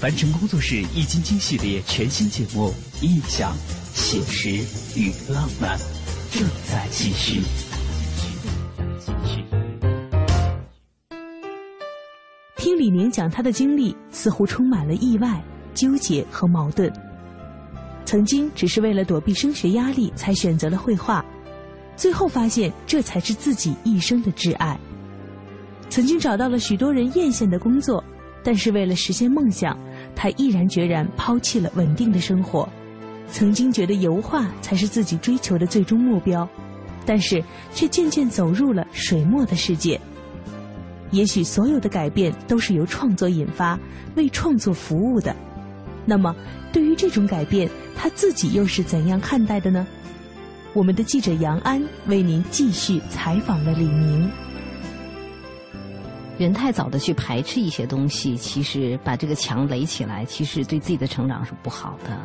[0.00, 2.72] 凡尘工作室《易筋经》系列全新节目
[3.04, 3.52] 《印象、
[3.92, 4.50] 写实
[4.96, 5.76] 与浪漫》
[6.30, 7.40] 正在继续。
[12.56, 15.42] 听李宁讲他的经历，似乎充满了意外、
[15.74, 16.88] 纠结和矛盾。
[18.04, 21.24] 曾经只是为了躲避升学压力才选择了绘画，
[21.96, 24.78] 最后发现这才是自己一生的挚爱。
[25.90, 28.04] 曾经找到了许多人艳羡的工作。
[28.42, 29.78] 但是为了实现梦想，
[30.14, 32.68] 他毅然决然抛弃了稳定的生活。
[33.30, 36.48] 曾经觉得油画才是自己追求的最终目标，
[37.04, 37.42] 但是
[37.74, 40.00] 却渐渐走入了水墨的世界。
[41.10, 43.78] 也许所有的改变都是由创作引发，
[44.14, 45.34] 为创作服务的。
[46.06, 46.34] 那么，
[46.72, 49.86] 对于这种改变，他自己又是怎样看待的呢？
[50.74, 54.30] 我们的记者杨安为您继续采访了李宁。
[56.44, 62.16] 人太早的去排斥一些东西，其实把这个墙垒起来，其实对自己的成长是不好的。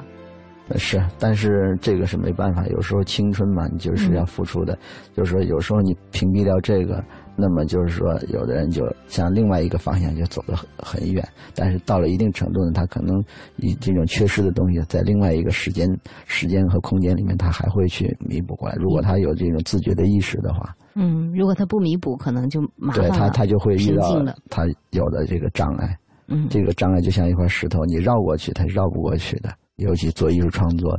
[0.78, 4.78] 是，但是这个是没办法，有时候青春嘛，你就是要付出的。
[5.14, 7.04] 就是说，有时候你屏蔽掉这个，
[7.36, 11.28] 那么就是说，有的人就向另外一个方向就走得很很远。
[11.54, 13.22] 但是到了一定程度呢，他可能
[13.58, 15.88] 以这种缺失的东西，在另外一个时间、
[16.26, 18.76] 时间和空间里面，他还会去弥补过来。
[18.80, 25.98] 如果他有这种自觉的意识的话，嗯，如果他不弥补，可能就麻烦了对他他就会遇到他有的这个障碍。
[26.28, 29.54] 嗯，这个障碍就像一块石头，你绕过去，它是绕不过去的。
[29.78, 30.98] 尤其做艺术创作，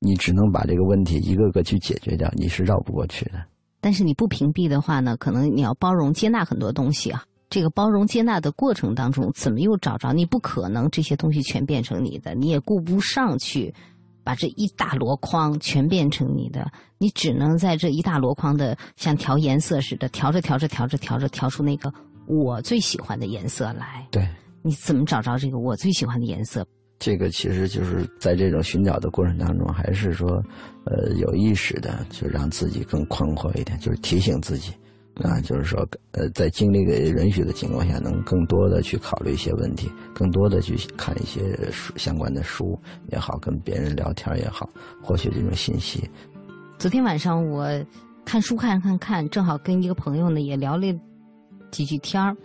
[0.00, 3.34] 你只能把这个问题一个个去解决掉，你是绕不过去的。
[3.80, 7.22] 但是你不屏蔽的话呢，可能你要包容接纳很多东西啊。
[7.48, 10.12] 这个包容接纳的过程当中，怎么又找着？
[10.12, 13.72] 你不可能这些东西全变成你的，你也顾不上去
[14.26, 16.68] 把这一大箩筐全变成你的。
[16.98, 21.92] 你只能在这一大箩筐的像调颜色似的，调着调着调着调着，调出那个
[22.26, 24.04] 我最喜欢的颜色来。
[24.10, 24.28] 对，
[24.62, 26.66] 你怎么找着这个我最喜欢的颜色？
[26.98, 30.28] 这个其实就是在这种寻找的过程当中，还是说，
[30.86, 34.72] 呃，有意识的，就让自己更宽阔一点，就是提醒自己，
[35.22, 42.78] 啊，就是说，呃，在精力给允许的情况下，能更多的去考虑一些问题，更多的去看一些书相关的书
[43.10, 44.68] 也好，跟别人聊天也好，
[45.02, 46.08] 获取这种信息。
[46.78, 47.66] 昨天晚上我
[48.26, 50.86] 看书看看看，正好跟一个朋友呢也聊了
[51.70, 52.36] 几句天儿。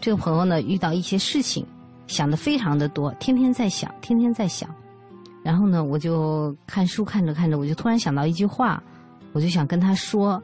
[0.00, 1.66] 这个朋友呢遇到一些事情，
[2.06, 4.72] 想的非常的多，天天在想，天天在想。
[5.42, 8.80] 然后呢，我就看书看着看着，我就突然想到一句话，
[9.32, 10.40] 我就想跟他说：“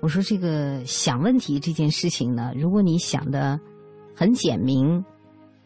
[0.00, 3.60] 我说这个想问题这件事情呢，如果你想的
[4.16, 5.04] 很简明，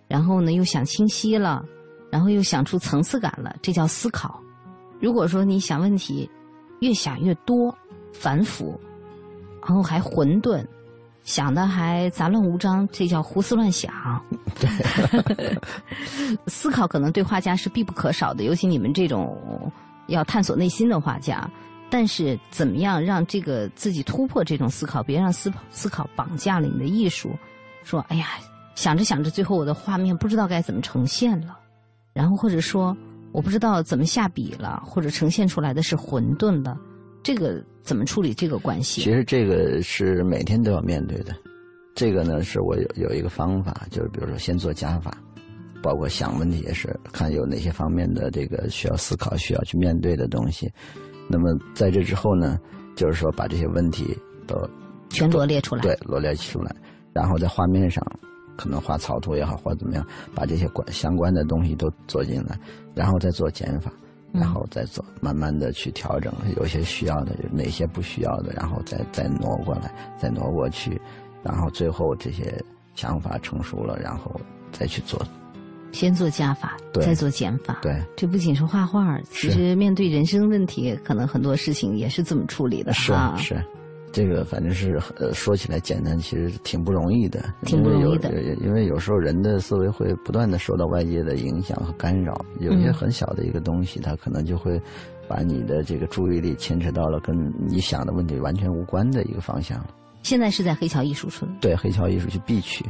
[0.08, 1.64] 然后呢又想清晰了，
[2.10, 4.40] 然后又想出层次感了，这叫思考。
[5.00, 6.28] 如果说你想问题
[6.80, 7.76] 越想越多、
[8.12, 8.78] 繁复，
[9.64, 10.64] 然后还混沌，
[11.22, 13.92] 想的还杂乱无章，这叫胡思乱想。
[16.48, 19.72] 思考可能对画家是必不可少的，尤其你们这种
[20.08, 21.48] 要探索内心的画家。
[21.96, 27.30] 但是，怎么样让这个自己突破这种思考，别让思思考绑架了你的艺术？
[27.84, 28.30] 说，哎呀，
[28.74, 31.56] 想着想着，最后我的画面不知道该怎么呈现了，
[32.12, 32.96] 然后或者说
[33.30, 36.76] 我不知道怎么下笔了，或者呈现出来的是混沌了，
[37.22, 39.02] 这个怎么处理这个关系？
[39.02, 41.32] 其实这个是每天都要面对的。
[41.94, 45.16] 这个呢，是我有有一个方法，就是比如说先做加法，
[45.80, 50.68] 包括想问题也是看有哪些方面的这个需要思考、需要去面对的东西。
[51.28, 52.58] 那么在这之后呢，
[52.96, 54.56] 就是说把这些问题都
[55.10, 56.74] 全罗列出来，对，罗列出来，
[57.12, 58.04] 然后在画面上
[58.56, 62.58] 可能画草图也好，或者怎么样，把这些关相关的东西都做进来，
[62.94, 63.90] 然后再做减法，
[64.32, 71.00] 然后再做，慢慢的去调整，有些需要的，有哪些不需要的，然后再再挪过来，再挪过去，
[71.42, 72.62] 然后最后这些
[72.94, 74.30] 想法成熟了，然后
[74.72, 75.20] 再去做。
[75.94, 77.78] 先做加法，再做减法。
[77.80, 83.34] 对，这不仅是画画，其实面对人生问题，可能很多事情也是这么处理的是哈。
[83.38, 83.64] 是，
[84.12, 87.42] 这个反正是呃说起来简单，其实挺不容易的。
[87.62, 94.80] 挺不容易的因为有因为有时候人的思维会不断的受到外界的影响和干扰，有些嗯很小的一个东西，它可能就会
[95.28, 97.34] 把你的这个注意力牵扯到了跟
[97.66, 99.82] 你想的问题完全无关的一个方向。
[100.22, 102.84] 现在是在黑桥艺术村，对，黑桥艺术区 B 区。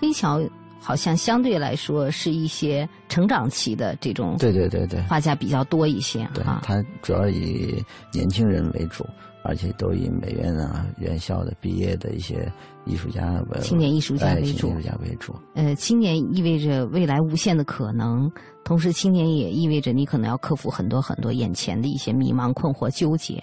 [0.00, 0.40] 黑桥
[0.80, 6.60] 好像相对来说是一些成长期的这种对对对对，画家比较多一些对，啊。
[6.64, 9.04] 他主要以年轻人为主，
[9.42, 12.50] 而且都以美院啊、院校的毕业的一些
[12.86, 15.34] 艺术家为青年艺术家哎为主青年艺术家为主。
[15.54, 18.30] 呃，青年意味着未来无限的可能，
[18.64, 23.42] 同时青年也意味着你可能要克服很多很多眼前的一些迷茫、困惑、纠结。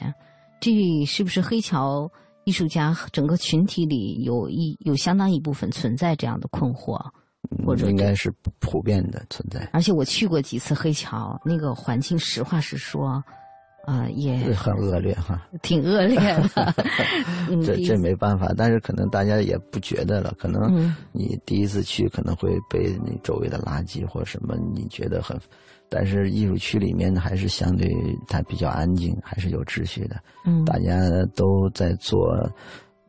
[0.61, 0.71] 这
[1.05, 2.09] 是不是黑桥
[2.45, 6.99] 艺术家整个群体里有一有相当一部分存在这样的困惑？
[7.65, 13.23] 或者应该是普遍的存在，而且我去过几次黑桥，那个环境，实话实说，
[13.85, 16.73] 啊，也很恶劣哈， 挺恶劣的。
[17.49, 25.39] 嗯这这没办法，但是可能大家也不觉得了，可能嗯你第一次去可能会被你周围的垃圾或什么你觉得很，
[25.87, 27.87] 但是艺术区里面还是相对
[28.27, 30.15] 它比较安静，还是有秩序的，
[30.45, 30.99] 嗯大家
[31.35, 32.27] 都在做，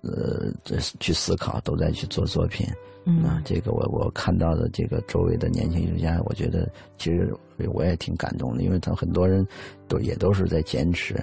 [0.06, 2.66] 呃，这去思考，都在去做作品。
[3.08, 7.32] 嗯啊，这个我我看到的这个周围的年轻艺术家，我觉得其实
[7.72, 9.46] 我也挺感动的，因为他很多人
[9.86, 11.14] 都也都是在坚持，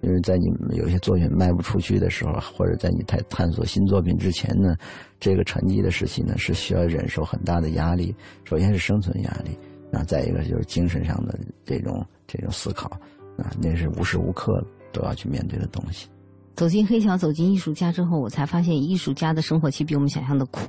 [0.00, 4.76] 因为在你们有些作品卖不出去的时候，或者在你探探索新作品之前呢，
[5.20, 8.12] 这个沉寂的时期呢是需要忍受很大的压力，
[8.44, 9.56] 首先是生存压力，
[9.92, 12.88] 啊，再一个就是精神上的这种这种思考，
[13.36, 14.60] 啊，那是无时无刻
[14.92, 16.08] 都要去面对的东西。
[16.58, 20.68] 走进黑桥，走进艺术家之后，我才发现艺术家的生活其实比我们想象的苦。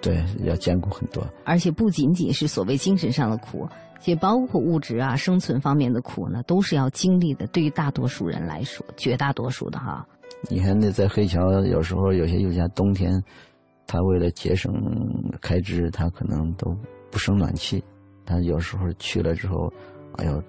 [0.00, 1.22] 对，要艰苦很多。
[1.44, 3.68] 而且不仅仅是所谓精神上的苦，
[4.06, 7.46] 也包括物质啊、生存方面的苦呢，都是要经历的。
[7.48, 10.08] 对于大多数人来说，绝大多数的哈。
[10.48, 13.22] 你看，那在黑桥，有时候有些艺术家冬天，
[13.86, 14.72] 他为了节省
[15.42, 16.74] 开支，他可能都
[17.10, 17.84] 不生暖气。
[18.24, 19.70] 他有时候去了之后，
[20.14, 20.42] 哎呦，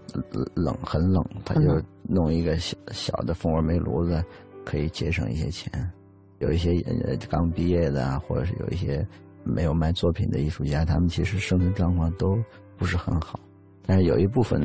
[0.56, 4.24] 冷很冷，他就弄一个小小的蜂窝煤炉子，
[4.68, 5.72] 可以节省一些钱。
[6.40, 9.08] 有一些呃刚毕业的，或者是有一些
[9.46, 12.38] 没有卖作品的艺术家，他们其实生存状况都
[12.78, 13.40] 不是很好。
[13.86, 14.62] 但是有一部分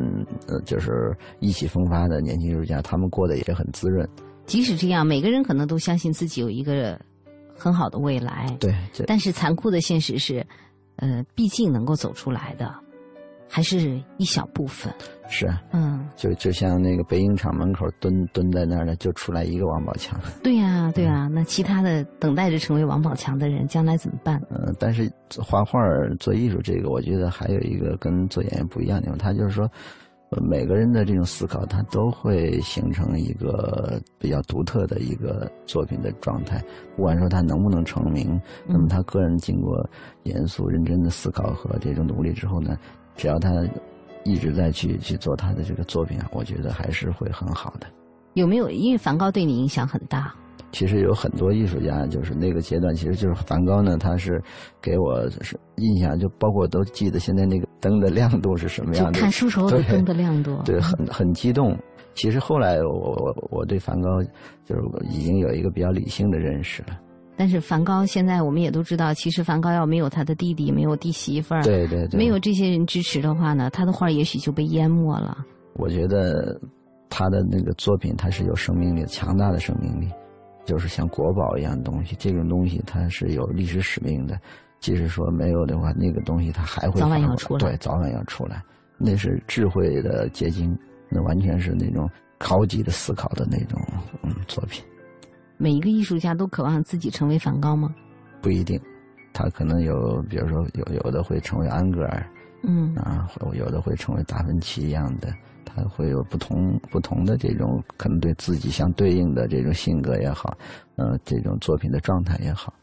[0.48, 4.06] 呃，就是意气风发的年轻艺术家，他们过得也很滋润。
[4.44, 7.00] 即使这样，每个人可能都相信自己有一个
[7.56, 8.54] 很好的未来。
[8.58, 8.74] 对，
[9.06, 10.44] 但是残酷的现实是，
[10.96, 12.74] 呃，毕竟能够走出来的。
[13.54, 14.90] 还是一小部分，
[15.28, 20.18] 是，嗯，就就像那个北影厂门口蹲蹲在那儿的，就出来一个王宝强。
[20.42, 24.40] 对呀，对呀，那其他的等待着成为王宝强的人，将来怎么办？
[24.48, 25.78] 嗯，但是画画
[26.18, 29.70] 做艺术这个，我觉得还有一个跟做演员不一样的地方，他就是说。
[30.40, 36.58] 每个人的这种思考，他都会形成一个比较独特的一个作品的状态。
[36.96, 39.86] 不管说他能不能成名，那么他个人经过
[40.22, 42.78] 严肃认真的思考和这种努力之后呢，
[43.16, 43.50] 只要他
[44.24, 47.86] 一直在去去做他的这个作品啊，我觉得还是会很好的。
[48.34, 48.70] 有没有？
[48.70, 50.34] 因为梵高对你影响很大。
[50.70, 54.42] 其实有很多艺术家，就是那个阶段，其实就是梵高呢，他是
[54.80, 59.20] 给我是印象，就包括都记得现在那个灯的亮度是什么样的。
[59.20, 60.58] 看书时候的灯的 亮度。
[60.64, 61.76] 对，很很激动。
[62.14, 64.22] 其实后来我我我对梵高
[64.64, 66.98] 就是已经有一个比较理性的认识了。
[67.36, 75.38] 但是梵高现在我们也都知道，其实梵高要没有他的弟弟，没有弟媳妇儿，对对对，没有这些人支持的话呢，他的画也许就被淹没了。
[75.74, 76.60] 我觉得
[77.08, 80.08] 他的那个作品，他是有生命力，强大的生命力。
[80.64, 84.38] 就是像国宝一样的东西，这种东西它是有历史使命的。
[84.78, 87.58] 即使说没有的话，那个东西它还会早晚要出来。
[87.58, 88.62] 对，早晚要出来。
[88.96, 90.78] 那是智慧的结晶，
[91.08, 92.08] 那完全是那种
[92.38, 93.76] 高级的思考的那种
[94.22, 94.84] 嗯作品。
[95.62, 97.94] 每一个艺术家都渴望自己成为梵高吗？
[98.42, 98.80] 不一定，
[99.32, 102.28] 他可能有，比如说有有的会成为安格尔，
[102.64, 105.32] 嗯啊，有的会成为达芬奇一样的。
[105.64, 110.52] 他会有不同不同的这种可能对自己相对应的这种性格也好，
[110.96, 112.74] 呃，这种作品的状态也好。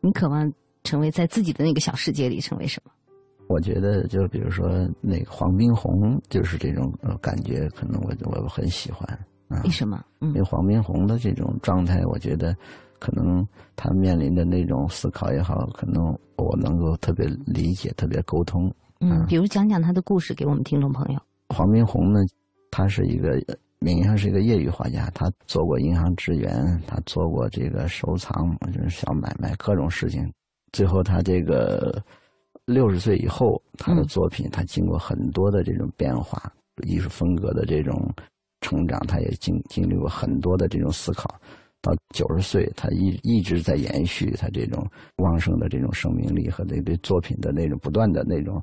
[0.00, 0.48] 你渴望
[0.84, 2.92] 成为在自己的那个小世界里成为什么？
[3.48, 4.68] 我觉得，就比如说
[5.00, 6.88] 那个黄宾虹，就是这种
[7.20, 9.04] 感觉，可能我我很喜欢。
[9.64, 10.04] 为什么？
[10.20, 12.54] 因为黄宾虹的这种状态，我觉得
[12.98, 13.46] 可能
[13.76, 16.04] 他面临的那种思考也好，可能
[16.36, 18.72] 我能够特别理解、特别沟通。
[19.00, 21.20] 嗯，比如讲讲他的故事给我们听众朋友。
[21.48, 22.20] 黄宾虹呢，
[22.70, 23.40] 他是一个
[23.78, 28.34] 名义上是一个业余画家，他做过银行职员，他做过这个收藏，
[28.72, 30.30] 就是小买卖各种事情。
[30.72, 32.02] 最后他这个
[32.66, 36.52] 六十岁以后，他的作品他经过很多的这种变化，
[36.86, 37.94] 艺术风格的这种
[38.68, 41.34] 成长，他也经经历过很多的这种思考。
[41.80, 44.84] 到九十岁，他一一直在延续他这种
[45.16, 48.62] 旺盛的这种生命力和对对作品的那种不断的那种。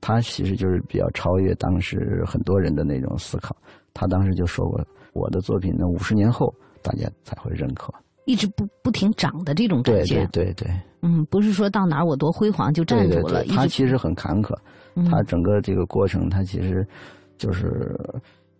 [0.00, 3.56] 他其实就是比较超越当时很多人的那种思考。
[3.94, 4.84] 他当时就说过
[5.14, 7.92] ：“我的作品呢，五十年后大家才会认可。”
[8.26, 10.26] 一直不不停涨的这种感觉。
[10.26, 10.70] 对对对。
[11.00, 13.42] 嗯，不是说到哪儿我多辉煌就站住了。
[13.44, 14.54] 他其实很坎坷，
[15.10, 16.86] 他整个这个过程，他其实
[17.38, 17.96] 就是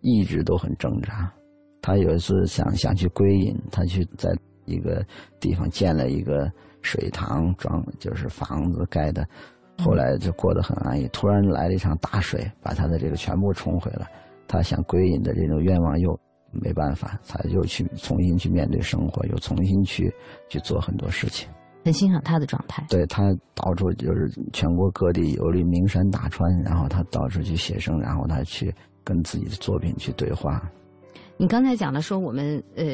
[0.03, 1.33] 一直都很挣扎。
[1.81, 4.33] 他有一次想想去归隐，他去在
[4.65, 5.03] 一个
[5.39, 6.49] 地方建了一个
[6.81, 9.27] 水塘，装就是房子盖的。
[9.79, 14.07] 后来就过得很安逸，突然来了一场大水，把他的这个全部冲毁了。
[14.47, 16.17] 他想归隐的这种愿望又
[16.51, 20.13] 没办法，他又去重新去面对生活，又重新去
[20.47, 21.49] 去做很多事情。
[21.83, 22.85] 很欣赏他的状态。
[22.87, 28.73] 对他到处就是全国各地游历名山大川，然后他到处去写生，然后他去
[29.03, 30.61] 跟自己的作品去对话。
[31.35, 32.85] 你刚才讲的说，我们呃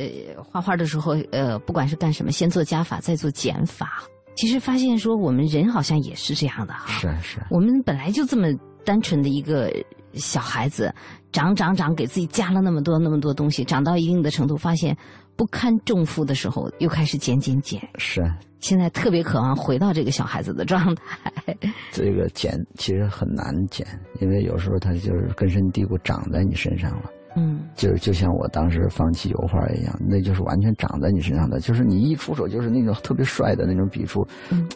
[0.41, 4.03] 画画的时候，呃不管是干什么，先做加法，再做减法。
[4.35, 6.87] 其实发现说，我们人好像也是这样的哈。
[6.99, 7.39] 是是。
[7.51, 8.47] 我们本来就这么
[8.85, 9.69] 单纯的一个
[10.13, 10.93] 小孩子，
[11.31, 14.95] 长长长，给自己加了那么多那么多东西，涨到一定的程度，发现
[15.35, 17.81] 不堪重负的时候，又开始减减减。
[17.97, 18.23] 是。
[18.59, 21.55] 现在特别渴望回到这个小孩子的状态。
[21.93, 23.87] 这个减其实很难减，
[24.19, 27.09] 因为有时候它就是根深蒂固长在你身上了。
[27.37, 34.27] 嗯，就就像我当时放弃油画一样，那就是完全长在你身上的，就是你一出手就是那种特别帅的那种笔触，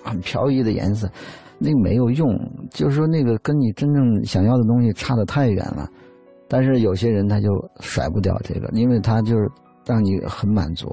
[0.01, 1.09] 很飘逸的颜色，
[1.57, 2.29] 那个没有用，
[2.69, 5.89] 就是说那个跟你真正想要的东西差得太远了。
[6.47, 9.49] 但是有些人他就甩不掉这个，因为他就是
[9.85, 10.89] 让你很满足，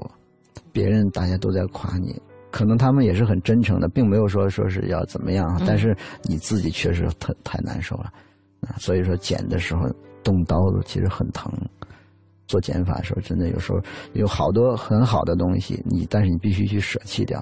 [0.71, 8.11] 别人大家都在夸你，可能他们也是很真诚的，并没有说说是要怎么样，但是你自己确实太太难受了
[8.61, 8.75] 啊。
[8.77, 9.89] 所以说剪的时候
[10.23, 11.51] 动刀子其实很疼。
[12.47, 13.79] 做减法的时候，真的有时候
[14.11, 17.41] 有好多很好的东西，你但是你必须去舍弃掉。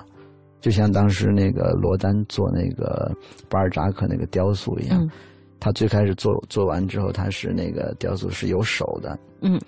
[0.61, 3.11] 就像当时那个罗丹做那个
[3.49, 5.09] 巴尔扎克那个雕塑一样，
[5.59, 9.59] 他最开始做做完之后，他是那个雕塑是有手的，嗯，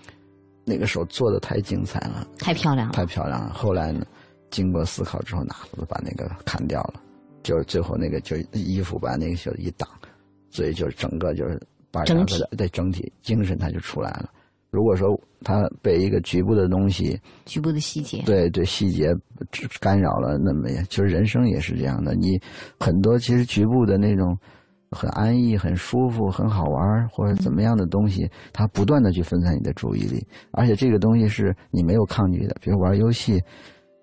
[0.66, 3.54] 那个手做的太精彩了，太漂亮了，太漂亮了。
[3.54, 4.06] 后来呢，
[4.50, 5.56] 经过思考之后，拿
[5.88, 7.02] 把那个砍掉了，
[7.44, 9.88] 就是最后那个就衣服把那个袖一挡，
[10.50, 11.60] 所以就是整个就是
[11.92, 12.40] 把整体。
[12.40, 14.30] 的对整体精神它就出来了。
[14.70, 15.10] 如果说
[15.44, 19.14] 他被一个局部的东西、局部的细节，对对细节
[19.82, 22.16] 干扰了，那么也其实人生也是这样的。
[22.16, 22.40] 你
[22.80, 24.38] 很多其实局部的那种
[24.92, 33.42] 很安逸、很舒服、很好玩或者怎么样的东西，它不断的去分散你的注意力，而且这个东西是你没有抗拒的，比如玩游戏，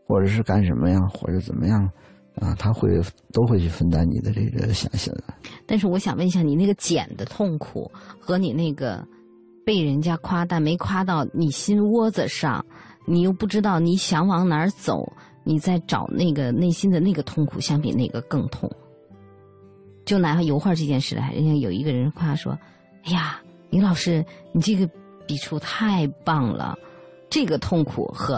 [0.06, 1.88] 或者是干什么呀，或者怎么样
[2.36, 3.00] 啊，他会
[3.32, 5.14] 都会去分担你的这个想象。
[5.66, 9.06] 但是我想问一下，你那个减的痛苦和你那个。
[9.66, 12.64] 被人家夸，但没夸到你心窝子上，
[13.06, 15.12] 你又不知道你想往哪儿走，
[15.44, 18.66] 你在找那个内心的那个痛苦，相比那个更痛。
[20.08, 22.58] 就拿油画这件事来，人家有一个人夸说
[23.04, 23.38] ：“哎呀，
[23.68, 24.88] 李老师，你这个
[25.26, 26.74] 笔触太棒了。”
[27.28, 28.36] 这个痛苦和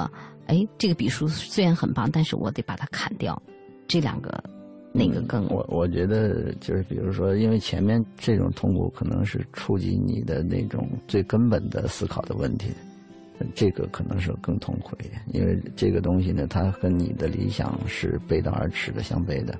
[0.49, 3.41] 哎，这个笔触虽然很棒，但是我得把它砍掉，
[3.87, 4.43] 这两个。
[4.93, 5.47] 哪个更？
[5.47, 12.67] 我我觉得就是，比如说，因为前面这种痛苦可能是触及你的那种最根本的思考的问题，
[13.55, 15.23] 这个可能是更痛苦一点。
[15.29, 19.57] 因为这个东西呢，它跟你的理想是背道而驰的，相悖的。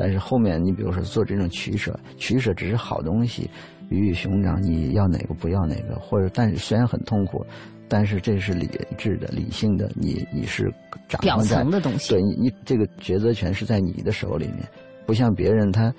[0.00, 3.50] 但是后面你比如说做这种取舍，取舍只是好东西，
[3.90, 7.44] 鱼与熊掌，你要哪个不要哪个，或者但是虽然很痛苦。
[7.92, 10.72] 但是这是理智的、理性的，你你是
[11.08, 12.10] 掌表层的东西。
[12.10, 14.58] 对你，你这个抉择权是在你的手里面，
[15.04, 15.92] 不像别人，他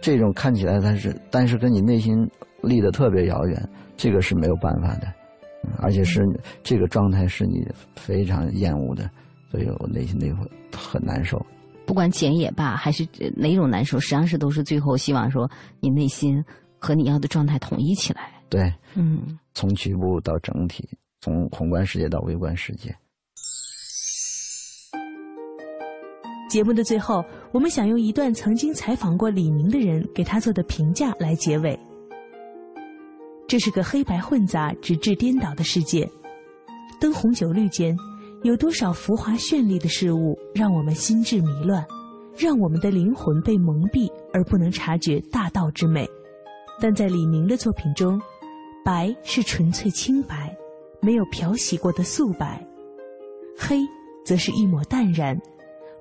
[0.00, 2.16] 这种看起来他是，但是跟你内心
[2.62, 3.62] 离得特别遥远，
[3.94, 5.12] 这个是没有办法的，
[5.82, 6.22] 而且是
[6.62, 7.62] 这个状态是你
[7.94, 9.10] 非常厌恶的，
[9.50, 11.38] 所以我内心那会很难受。
[11.86, 13.06] 不管减也罢，还是
[13.36, 16.44] 哪种难受，实际上是都是最后希望说你内心
[16.78, 18.32] 和你要的状态统一起来。
[18.48, 20.88] 对，嗯，从局部到整体。
[21.20, 22.94] 从宏观世界到微观世界。
[26.50, 31.80] 节目的最后，我们想用一段曾经采访过李宁的人给他做的评价来结尾。
[33.48, 36.06] 这是个黑白混杂、直至颠倒的世界，
[37.00, 37.96] 灯红酒绿间，
[38.44, 41.82] 有多少浮华绚丽的事物让我们心智迷乱，
[42.36, 46.06] 让我们的灵魂被蒙蔽而不能察觉大道之美。
[46.78, 48.20] 但在李宁的作品中，
[48.84, 50.54] 白是纯粹清白。
[51.00, 52.62] 没有漂洗过的素白，
[53.58, 53.78] 黑
[54.26, 55.38] 则是一抹淡然，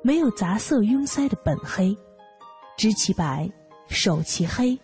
[0.01, 1.97] 没有杂色拥塞的本黑。
[2.77, 3.49] 知其白，
[3.87, 4.77] 守其黑，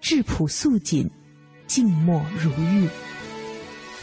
[0.00, 1.08] 质朴素锦，
[1.68, 2.88] 静默如玉。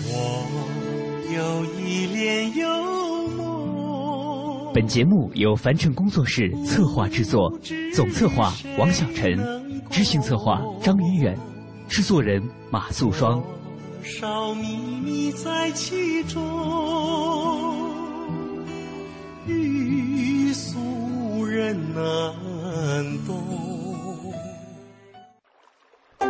[0.02, 2.68] 我有一帘幽
[3.38, 4.74] 梦。
[4.74, 7.52] 本节目由凡尘工作室策划制作，
[7.94, 9.38] 总策划王小晨，
[9.92, 11.38] 执行策划张云远，
[11.88, 13.44] 制作人马素双。
[14.04, 16.40] 少秘密在其中，
[19.46, 22.04] 欲俗人难
[23.28, 23.69] 懂。